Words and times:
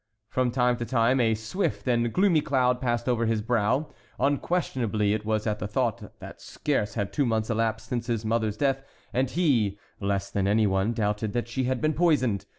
From 0.29 0.49
time 0.49 0.77
to 0.77 0.83
time 0.85 1.19
a 1.19 1.35
swift 1.35 1.87
and 1.87 2.11
gloomy 2.11 2.41
cloud 2.41 2.81
passed 2.81 3.07
over 3.07 3.27
his 3.27 3.43
brow; 3.43 3.91
unquestionably 4.19 5.13
it 5.13 5.25
was 5.27 5.45
at 5.45 5.59
the 5.59 5.67
thought 5.67 6.17
that 6.19 6.41
scarce 6.41 6.95
had 6.95 7.13
two 7.13 7.23
months 7.23 7.51
elapsed 7.51 7.89
since 7.89 8.07
his 8.07 8.25
mother's 8.25 8.57
death, 8.57 8.81
and 9.13 9.29
he, 9.29 9.77
less 9.99 10.31
than 10.31 10.47
any 10.47 10.65
one, 10.65 10.93
doubted 10.93 11.33
that 11.33 11.47
she 11.47 11.65
had 11.65 11.81
been 11.81 11.93
poisoned. 11.93 12.45